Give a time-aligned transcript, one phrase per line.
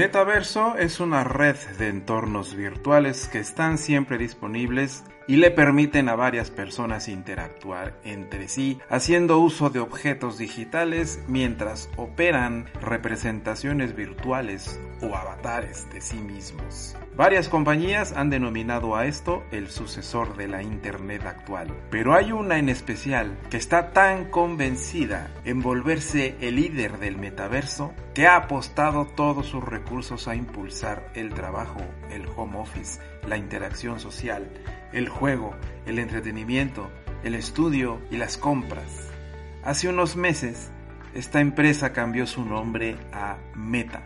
[0.00, 6.16] metaverso es una red de entornos virtuales que están siempre disponibles y le permiten a
[6.16, 15.14] varias personas interactuar entre sí haciendo uso de objetos digitales mientras operan representaciones virtuales o
[15.14, 16.96] avatares de sí mismos.
[17.16, 22.58] Varias compañías han denominado a esto el sucesor de la Internet actual, pero hay una
[22.58, 29.06] en especial que está tan convencida en volverse el líder del metaverso que ha apostado
[29.06, 34.50] todos sus recursos a impulsar el trabajo, el home office, la interacción social,
[34.92, 35.54] el juego,
[35.86, 36.90] el entretenimiento,
[37.24, 39.10] el estudio y las compras.
[39.62, 40.70] Hace unos meses,
[41.14, 44.02] esta empresa cambió su nombre a Meta.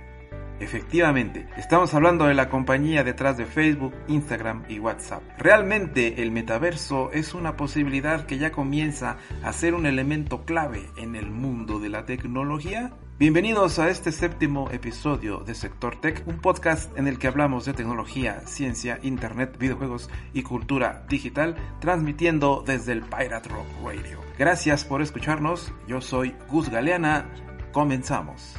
[0.60, 5.22] Efectivamente, estamos hablando de la compañía detrás de Facebook, Instagram y WhatsApp.
[5.36, 11.16] Realmente el metaverso es una posibilidad que ya comienza a ser un elemento clave en
[11.16, 16.90] el mundo de la tecnología Bienvenidos a este séptimo episodio de Sector Tech, un podcast
[16.98, 23.02] en el que hablamos de tecnología, ciencia, internet, videojuegos y cultura digital, transmitiendo desde el
[23.02, 24.18] Pirate Rock Radio.
[24.36, 27.30] Gracias por escucharnos, yo soy Gus Galeana,
[27.72, 28.56] comenzamos.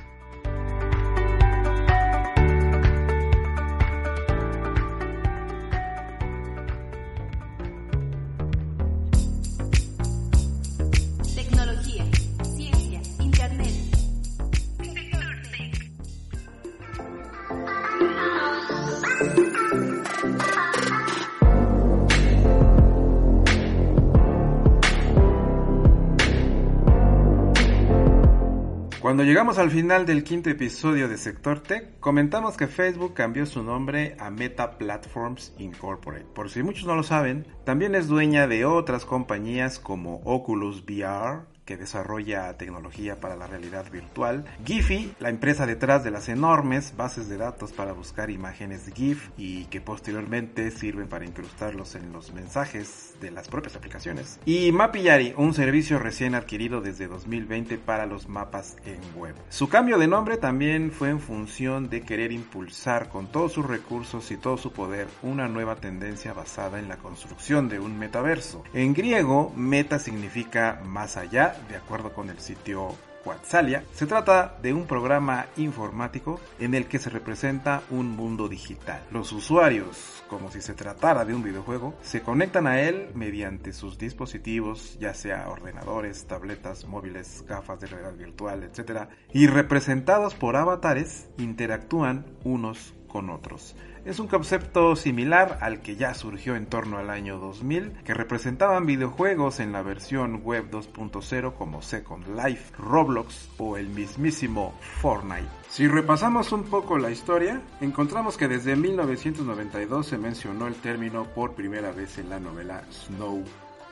[29.15, 33.63] Cuando llegamos al final del quinto episodio de Sector Tech, comentamos que Facebook cambió su
[33.63, 36.25] nombre a Meta Platforms Incorporated.
[36.33, 41.43] Por si muchos no lo saben, también es dueña de otras compañías como Oculus VR,
[41.65, 44.45] que desarrolla tecnología para la realidad virtual.
[44.65, 49.65] Giphy, la empresa detrás de las enormes bases de datos para buscar imágenes GIF y
[49.65, 54.39] que posteriormente sirven para incrustarlos en los mensajes de las propias aplicaciones.
[54.45, 59.35] Y Mapillary, un servicio recién adquirido desde 2020 para los mapas en web.
[59.49, 64.29] Su cambio de nombre también fue en función de querer impulsar con todos sus recursos
[64.29, 68.63] y todo su poder una nueva tendencia basada en la construcción de un metaverso.
[68.73, 74.71] En griego, meta significa más allá de acuerdo con el sitio Quatsalia, se trata de
[74.71, 79.01] un programa informático en el que se representa un mundo digital.
[79.09, 83.97] Los usuarios, como si se tratara de un videojuego, se conectan a él mediante sus
[83.97, 89.09] dispositivos, ya sea ordenadores, tabletas, móviles, gafas de realidad virtual, etc.
[89.33, 93.75] Y representados por avatares, interactúan unos con otros.
[94.05, 98.85] Es un concepto similar al que ya surgió en torno al año 2000, que representaban
[98.85, 105.47] videojuegos en la versión web 2.0 como Second Life, Roblox o el mismísimo Fortnite.
[105.69, 111.55] Si repasamos un poco la historia, encontramos que desde 1992 se mencionó el término por
[111.55, 113.43] primera vez en la novela Snow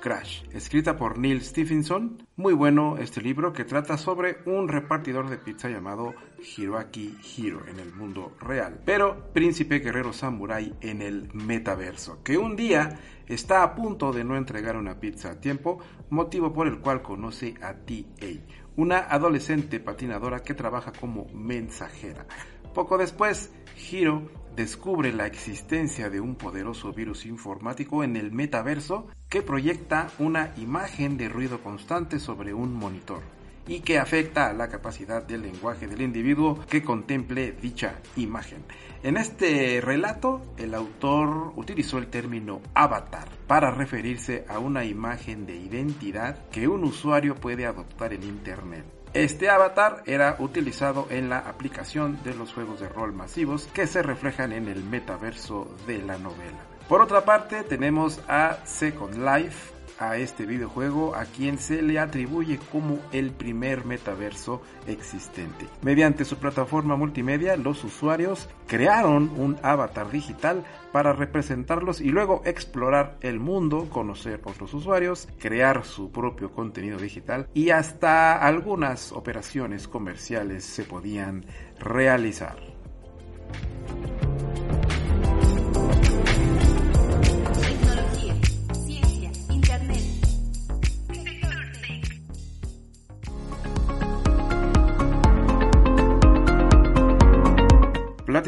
[0.04, 2.28] Crash, escrita por Neil Stephenson.
[2.36, 6.14] Muy bueno este libro que trata sobre un repartidor de pizza llamado
[6.58, 12.58] Hiroaki Hiro en el mundo real, pero príncipe guerrero samurai en el metaverso, que un
[12.58, 15.80] día está a punto de no entregar una pizza a tiempo,
[16.10, 18.28] motivo por el cual conoce a TA,
[18.76, 22.26] una adolescente patinadora que trabaja como mensajera.
[22.74, 23.52] Poco después,
[23.92, 30.54] Hiro descubre la existencia de un poderoso virus informático en el metaverso que proyecta una
[30.58, 33.22] imagen de ruido constante sobre un monitor
[33.68, 38.64] y que afecta a la capacidad del lenguaje del individuo que contemple dicha imagen.
[39.04, 45.56] En este relato, el autor utilizó el término avatar para referirse a una imagen de
[45.56, 48.86] identidad que un usuario puede adoptar en Internet.
[49.14, 54.02] Este avatar era utilizado en la aplicación de los juegos de rol masivos que se
[54.02, 56.58] reflejan en el metaverso de la novela.
[56.90, 59.72] Por otra parte, tenemos a Second Life,
[60.10, 65.68] a este videojuego a quien se le atribuye como el primer metaverso existente.
[65.82, 73.18] Mediante su plataforma multimedia, los usuarios crearon un avatar digital para representarlos y luego explorar
[73.22, 80.64] el mundo, conocer otros usuarios, crear su propio contenido digital y hasta algunas operaciones comerciales
[80.64, 81.46] se podían
[81.80, 82.58] realizar.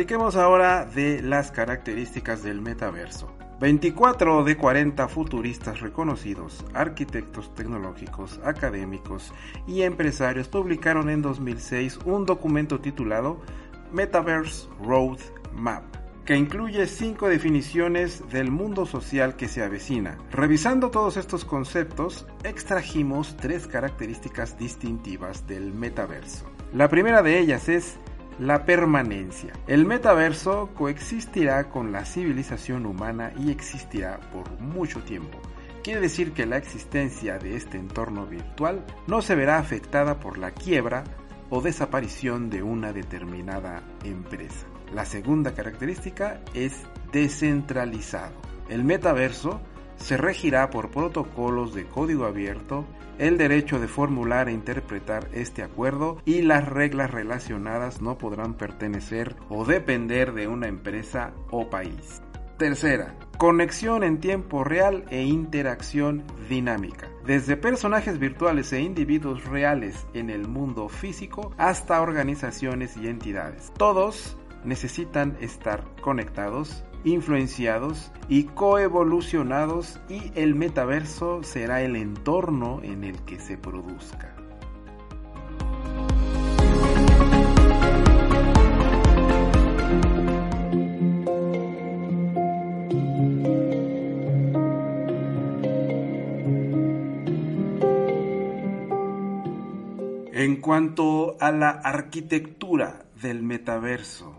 [0.05, 3.27] Platiquemos ahora de las características del metaverso.
[3.59, 9.33] 24 de 40 futuristas reconocidos, arquitectos tecnológicos, académicos
[9.65, 13.41] y empresarios publicaron en 2006 un documento titulado
[13.91, 15.17] Metaverse Road
[15.55, 15.83] Map
[16.23, 20.19] que incluye cinco definiciones del mundo social que se avecina.
[20.31, 26.45] Revisando todos estos conceptos, extrajimos tres características distintivas del metaverso.
[26.73, 27.97] La primera de ellas es
[28.39, 29.53] la permanencia.
[29.67, 35.39] El metaverso coexistirá con la civilización humana y existirá por mucho tiempo.
[35.83, 40.51] Quiere decir que la existencia de este entorno virtual no se verá afectada por la
[40.51, 41.03] quiebra
[41.49, 44.65] o desaparición de una determinada empresa.
[44.93, 46.73] La segunda característica es
[47.11, 48.33] descentralizado.
[48.67, 49.61] El metaverso
[49.97, 52.85] se regirá por protocolos de código abierto,
[53.19, 59.35] el derecho de formular e interpretar este acuerdo y las reglas relacionadas no podrán pertenecer
[59.49, 62.21] o depender de una empresa o país.
[62.57, 67.09] Tercera, conexión en tiempo real e interacción dinámica.
[67.25, 73.73] Desde personajes virtuales e individuos reales en el mundo físico hasta organizaciones y entidades.
[73.77, 83.17] Todos necesitan estar conectados, influenciados y coevolucionados y el metaverso será el entorno en el
[83.23, 84.35] que se produzca.
[100.33, 104.34] En cuanto a la arquitectura del metaverso,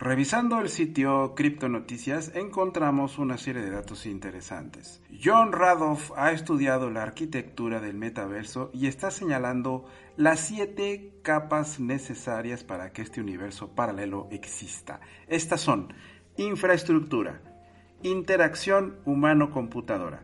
[0.00, 5.02] Revisando el sitio Cripto Noticias encontramos una serie de datos interesantes.
[5.20, 9.86] John Radoff ha estudiado la arquitectura del metaverso y está señalando
[10.16, 15.00] las siete capas necesarias para que este universo paralelo exista.
[15.26, 15.92] Estas son
[16.36, 17.40] infraestructura,
[18.04, 20.22] interacción humano-computadora,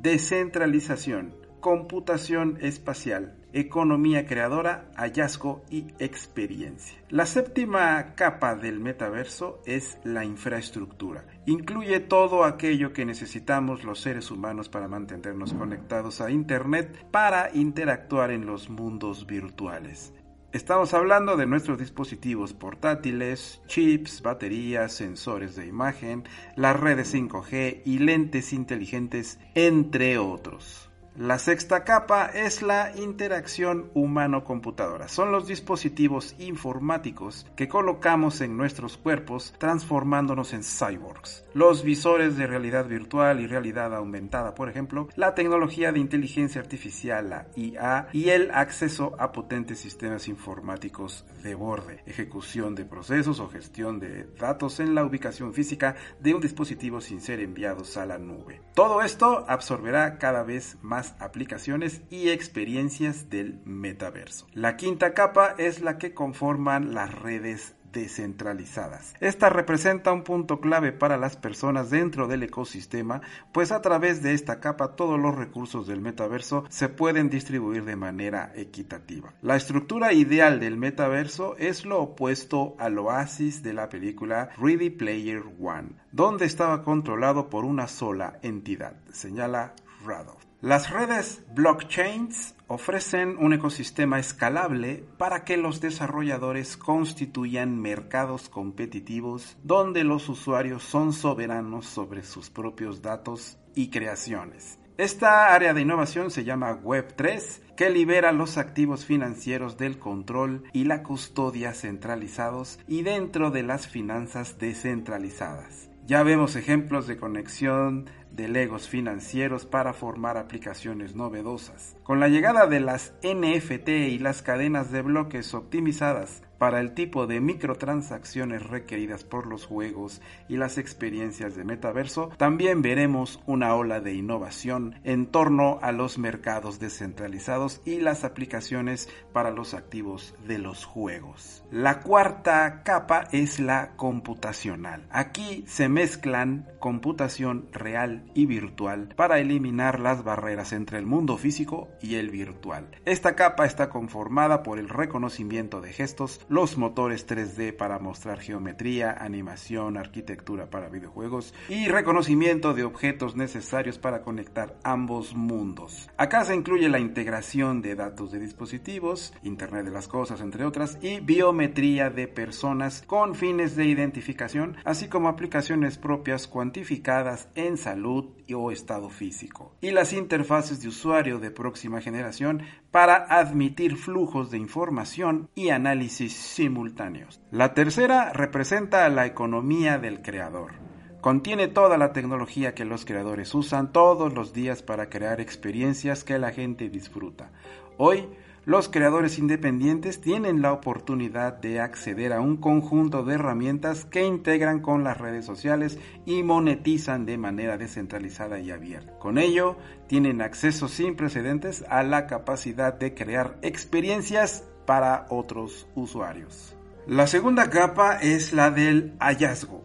[0.00, 6.98] descentralización, computación espacial, economía creadora, hallazgo y experiencia.
[7.08, 11.24] La séptima capa del metaverso es la infraestructura.
[11.46, 18.30] Incluye todo aquello que necesitamos los seres humanos para mantenernos conectados a Internet para interactuar
[18.30, 20.12] en los mundos virtuales.
[20.52, 26.24] Estamos hablando de nuestros dispositivos portátiles, chips, baterías, sensores de imagen,
[26.56, 30.89] las redes 5G y lentes inteligentes, entre otros.
[31.16, 35.08] La sexta capa es la interacción humano-computadora.
[35.08, 41.44] Son los dispositivos informáticos que colocamos en nuestros cuerpos transformándonos en cyborgs.
[41.52, 47.28] Los visores de realidad virtual y realidad aumentada, por ejemplo, la tecnología de inteligencia artificial,
[47.28, 53.48] la IA, y el acceso a potentes sistemas informáticos de borde, ejecución de procesos o
[53.48, 58.18] gestión de datos en la ubicación física de un dispositivo sin ser enviados a la
[58.18, 58.62] nube.
[58.74, 64.46] Todo esto absorberá cada vez más aplicaciones y experiencias del metaverso.
[64.54, 69.14] La quinta capa es la que conforman las redes descentralizadas.
[69.20, 73.20] Esta representa un punto clave para las personas dentro del ecosistema,
[73.52, 77.96] pues a través de esta capa todos los recursos del metaverso se pueden distribuir de
[77.96, 79.34] manera equitativa.
[79.42, 85.42] La estructura ideal del metaverso es lo opuesto al oasis de la película Ready Player
[85.60, 90.39] One, donde estaba controlado por una sola entidad, señala Radoff.
[90.62, 100.04] Las redes blockchains ofrecen un ecosistema escalable para que los desarrolladores constituyan mercados competitivos donde
[100.04, 104.78] los usuarios son soberanos sobre sus propios datos y creaciones.
[104.98, 110.84] Esta área de innovación se llama Web3, que libera los activos financieros del control y
[110.84, 115.88] la custodia centralizados y dentro de las finanzas descentralizadas.
[116.10, 121.96] Ya vemos ejemplos de conexión de legos financieros para formar aplicaciones novedosas.
[122.02, 127.26] Con la llegada de las NFT y las cadenas de bloques optimizadas para el tipo
[127.26, 134.00] de microtransacciones requeridas por los juegos y las experiencias de metaverso, también veremos una ola
[134.00, 140.58] de innovación en torno a los mercados descentralizados y las aplicaciones para los activos de
[140.58, 141.64] los juegos.
[141.70, 145.06] La cuarta capa es la computacional.
[145.08, 151.88] Aquí se mezclan computación real y virtual para eliminar las barreras entre el mundo físico
[152.00, 152.88] y el virtual.
[153.04, 159.12] Esta capa está conformada por el reconocimiento de gestos, los motores 3D para mostrar geometría,
[159.12, 166.10] animación, arquitectura para videojuegos y reconocimiento de objetos necesarios para conectar ambos mundos.
[166.16, 170.98] Acá se incluye la integración de datos de dispositivos, Internet de las Cosas, entre otras,
[171.00, 178.09] y biometría de personas con fines de identificación, así como aplicaciones propias cuantificadas en salud
[178.54, 179.72] o estado físico.
[179.80, 186.32] Y las interfaces de usuario de próxima generación para admitir flujos de información y análisis
[186.32, 187.40] simultáneos.
[187.50, 190.72] La tercera representa la economía del creador.
[191.20, 196.38] Contiene toda la tecnología que los creadores usan todos los días para crear experiencias que
[196.38, 197.50] la gente disfruta.
[197.98, 198.26] Hoy,
[198.66, 204.80] los creadores independientes tienen la oportunidad de acceder a un conjunto de herramientas que integran
[204.80, 209.18] con las redes sociales y monetizan de manera descentralizada y abierta.
[209.18, 209.76] Con ello,
[210.08, 216.76] tienen acceso sin precedentes a la capacidad de crear experiencias para otros usuarios.
[217.06, 219.82] La segunda capa es la del hallazgo.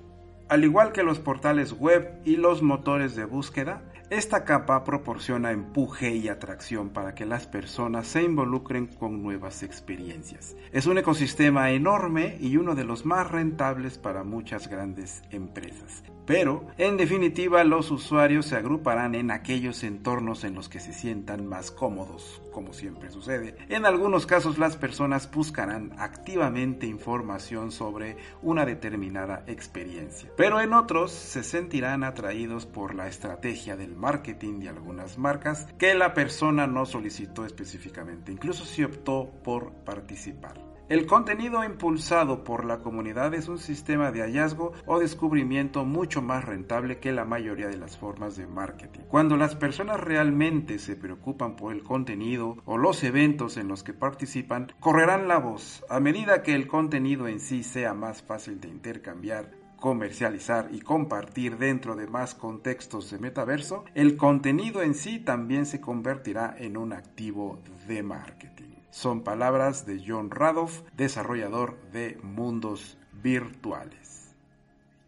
[0.50, 6.16] Al igual que los portales web y los motores de búsqueda, esta capa proporciona empuje
[6.16, 10.56] y atracción para que las personas se involucren con nuevas experiencias.
[10.72, 16.04] Es un ecosistema enorme y uno de los más rentables para muchas grandes empresas.
[16.26, 21.46] Pero, en definitiva, los usuarios se agruparán en aquellos entornos en los que se sientan
[21.46, 23.56] más cómodos, como siempre sucede.
[23.70, 31.12] En algunos casos las personas buscarán activamente información sobre una determinada experiencia, pero en otros
[31.12, 36.86] se sentirán atraídos por la estrategia del marketing de algunas marcas que la persona no
[36.86, 40.75] solicitó específicamente, incluso si optó por participar.
[40.88, 46.46] El contenido impulsado por la comunidad es un sistema de hallazgo o descubrimiento mucho más
[46.46, 49.00] rentable que la mayoría de las formas de marketing.
[49.08, 53.94] Cuando las personas realmente se preocupan por el contenido o los eventos en los que
[53.94, 55.84] participan, correrán la voz.
[55.90, 61.58] A medida que el contenido en sí sea más fácil de intercambiar, comercializar y compartir
[61.58, 66.94] dentro de más contextos de metaverso, el contenido en sí también se convertirá en un
[66.94, 68.55] activo de marketing.
[68.96, 74.34] Son palabras de John Radoff, desarrollador de mundos virtuales.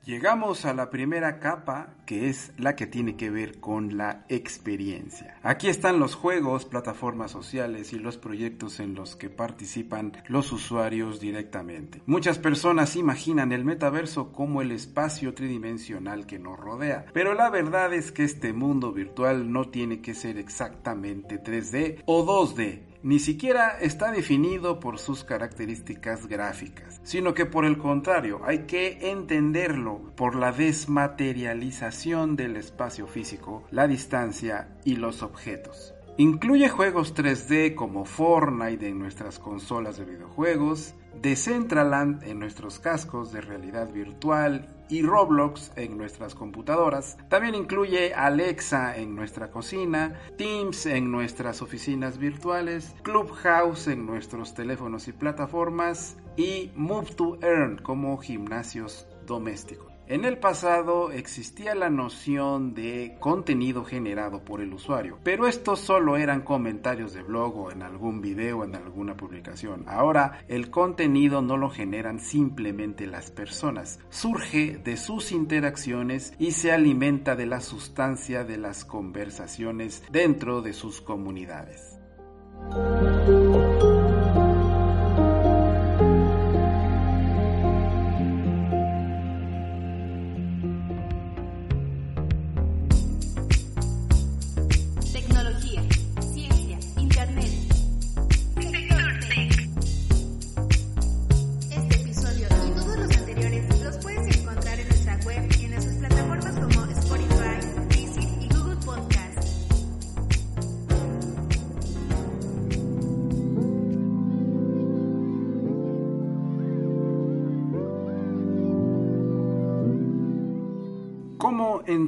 [0.04, 5.38] Llegamos a la primera capa que es la que tiene que ver con la experiencia.
[5.42, 11.22] Aquí están los juegos, plataformas sociales y los proyectos en los que participan los usuarios
[11.22, 12.02] directamente.
[12.08, 17.94] Muchas personas imaginan el metaverso como el espacio tridimensional que nos rodea, pero la verdad
[17.94, 23.78] es que este mundo virtual no tiene que ser exactamente 3D o 2D ni siquiera
[23.80, 30.36] está definido por sus características gráficas, sino que por el contrario hay que entenderlo por
[30.36, 35.94] la desmaterialización del espacio físico, la distancia y los objetos.
[36.20, 43.42] Incluye juegos 3D como Fortnite en nuestras consolas de videojuegos, Decentraland en nuestros cascos de
[43.42, 47.18] realidad virtual y Roblox en nuestras computadoras.
[47.30, 55.08] También incluye Alexa en nuestra cocina, Teams en nuestras oficinas virtuales, Clubhouse en nuestros teléfonos
[55.08, 59.97] y plataformas y Move to Earn como gimnasios domésticos.
[60.10, 66.16] En el pasado existía la noción de contenido generado por el usuario, pero estos solo
[66.16, 69.84] eran comentarios de blog o en algún video o en alguna publicación.
[69.86, 76.72] Ahora el contenido no lo generan simplemente las personas, surge de sus interacciones y se
[76.72, 82.00] alimenta de la sustancia de las conversaciones dentro de sus comunidades.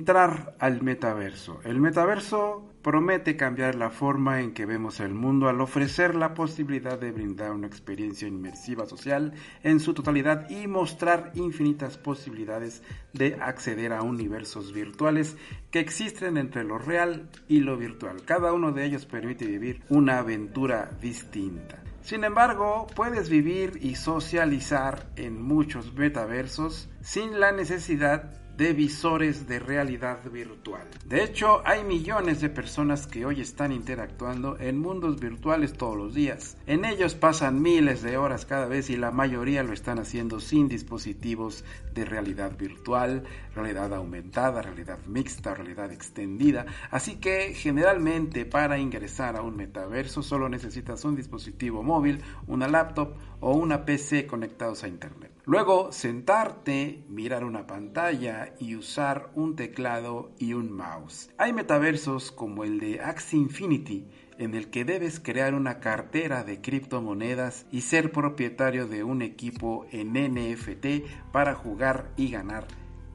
[0.09, 1.59] Entrar al metaverso.
[1.63, 6.97] El metaverso promete cambiar la forma en que vemos el mundo al ofrecer la posibilidad
[6.97, 12.81] de brindar una experiencia inmersiva social en su totalidad y mostrar infinitas posibilidades
[13.13, 15.37] de acceder a universos virtuales
[15.69, 18.23] que existen entre lo real y lo virtual.
[18.25, 21.83] Cada uno de ellos permite vivir una aventura distinta.
[22.01, 29.57] Sin embargo, puedes vivir y socializar en muchos metaversos sin la necesidad de visores de
[29.57, 30.85] realidad virtual.
[31.05, 36.13] De hecho, hay millones de personas que hoy están interactuando en mundos virtuales todos los
[36.13, 36.57] días.
[36.67, 40.67] En ellos pasan miles de horas cada vez y la mayoría lo están haciendo sin
[40.67, 41.63] dispositivos
[41.93, 43.23] de realidad virtual,
[43.55, 46.65] realidad aumentada, realidad mixta, realidad extendida.
[46.91, 53.13] Así que generalmente para ingresar a un metaverso solo necesitas un dispositivo móvil, una laptop
[53.39, 55.28] o una PC conectados a Internet.
[55.49, 61.31] Luego, sentarte, mirar una pantalla y usar un teclado y un mouse.
[61.39, 64.05] Hay metaversos como el de Axie Infinity,
[64.37, 69.87] en el que debes crear una cartera de criptomonedas y ser propietario de un equipo
[69.91, 72.67] en NFT para jugar y ganar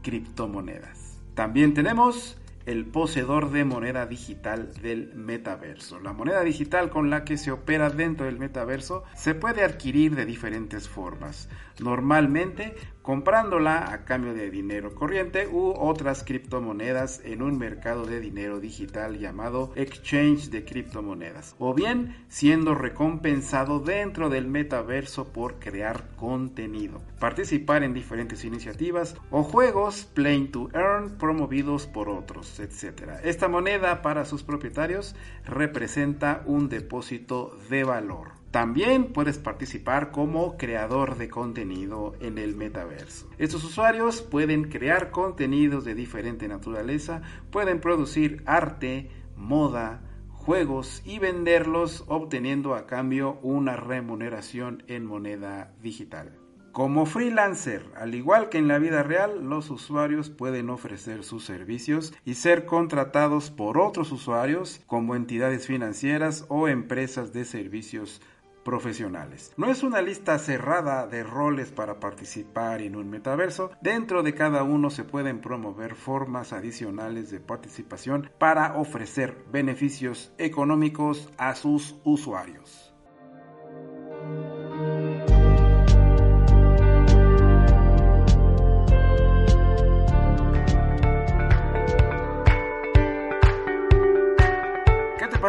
[0.03, 1.21] criptomonedas.
[1.37, 6.01] También tenemos el poseedor de moneda digital del metaverso.
[6.01, 10.25] La moneda digital con la que se opera dentro del metaverso se puede adquirir de
[10.25, 11.49] diferentes formas.
[11.81, 12.75] Normalmente
[13.05, 19.19] comprándola a cambio de dinero corriente u otras criptomonedas en un mercado de dinero digital
[19.19, 27.83] llamado exchange de criptomonedas, o bien siendo recompensado dentro del metaverso por crear contenido, participar
[27.83, 33.21] en diferentes iniciativas o juegos play to earn promovidos por otros, etc.
[33.23, 38.34] Esta moneda para sus propietarios representa un depósito de valor.
[38.55, 43.29] También puedes participar como creador de contenido en el metaverso.
[43.37, 47.21] Estos usuarios pueden crear contenidos de diferente naturaleza,
[47.51, 56.39] pueden producir arte, moda, juegos y venderlos obteniendo a cambio una remuneración en moneda digital.
[56.71, 62.15] Como freelancer, al igual que en la vida real, los usuarios pueden ofrecer sus servicios
[62.25, 68.21] y ser contratados por otros usuarios como entidades financieras o empresas de servicios
[68.65, 69.53] profesionales.
[69.57, 73.71] No es una lista cerrada de roles para participar en un metaverso.
[73.81, 81.29] Dentro de cada uno se pueden promover formas adicionales de participación para ofrecer beneficios económicos
[81.37, 82.94] a sus usuarios.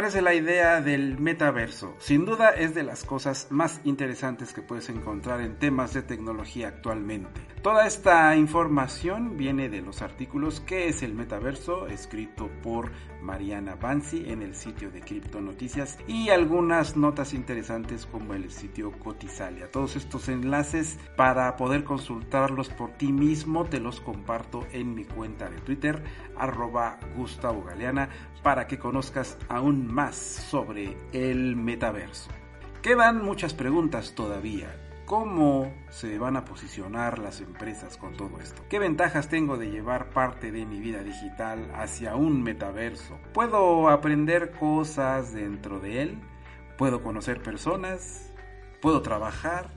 [0.06, 1.96] Parece la idea del metaverso?
[1.98, 6.68] Sin duda es de las cosas más interesantes que puedes encontrar en temas de tecnología
[6.68, 7.42] actualmente.
[7.64, 11.88] Toda esta información viene de los artículos ¿Qué es el metaverso?
[11.88, 12.92] escrito por
[13.24, 18.92] Mariana Bansi en el sitio de Cripto Noticias y algunas notas interesantes como el sitio
[18.92, 19.72] Cotizalia.
[19.72, 25.50] Todos estos enlaces para poder consultarlos por ti mismo te los comparto en mi cuenta
[25.50, 26.04] de Twitter
[26.38, 28.10] arroba Gustavo Galeana
[28.44, 32.30] para que conozcas aún más sobre el metaverso.
[32.82, 34.76] Quedan muchas preguntas todavía.
[35.06, 38.62] ¿Cómo se van a posicionar las empresas con todo esto?
[38.70, 43.18] ¿Qué ventajas tengo de llevar parte de mi vida digital hacia un metaverso?
[43.34, 46.20] ¿Puedo aprender cosas dentro de él?
[46.78, 48.34] ¿Puedo conocer personas?
[48.82, 49.70] ¿Puedo trabajar?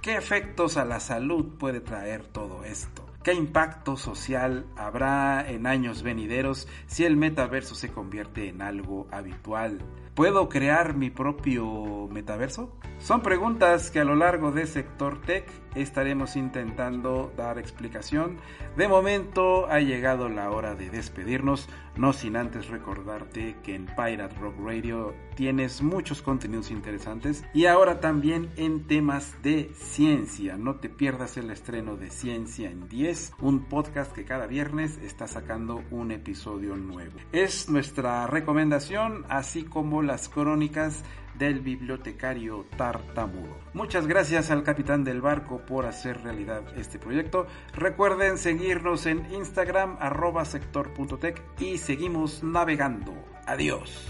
[0.00, 2.99] ¿Qué efectos a la salud puede traer todo esto?
[3.22, 9.82] ¿Qué impacto social habrá en años venideros si el metaverso se convierte en algo habitual?
[10.14, 12.72] ¿Puedo crear mi propio metaverso?
[12.98, 18.38] Son preguntas que a lo largo de Sector Tech estaremos intentando dar explicación.
[18.78, 24.34] De momento ha llegado la hora de despedirnos, no sin antes recordarte que en Pirate
[24.36, 30.58] Rock Radio tienes muchos contenidos interesantes y ahora también en temas de ciencia.
[30.58, 35.26] No te pierdas el estreno de Ciencia en 10, un podcast que cada viernes está
[35.26, 37.16] sacando un episodio nuevo.
[37.32, 41.04] Es nuestra recomendación, así como las crónicas
[41.38, 43.56] del bibliotecario tartamudo.
[43.72, 47.46] Muchas gracias al capitán del barco por hacer realidad este proyecto.
[47.72, 53.14] Recuerden seguirnos en Instagram arroba sector.tech y seguimos navegando.
[53.46, 54.06] Adiós.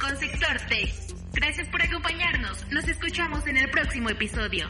[0.00, 0.94] con Sector T.
[1.32, 2.64] Gracias por acompañarnos.
[2.70, 4.68] Nos escuchamos en el próximo episodio.